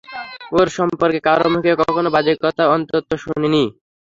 ওর 0.53 0.67
সম্পর্কে 0.77 1.19
কারো 1.27 1.47
মুখে 1.53 1.71
কখনও 1.81 2.13
বাজে 2.15 2.33
কথা 2.43 2.63
অন্তত 2.75 3.09
শুনিনি। 3.23 3.63